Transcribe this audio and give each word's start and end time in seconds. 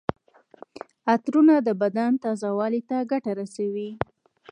عطرونه 1.13 1.55
د 1.67 1.69
بدن 1.81 2.11
تازه 2.23 2.47
والي 2.57 2.81
ته 2.89 2.97
ګټه 3.11 3.31
رسوي. 3.41 3.89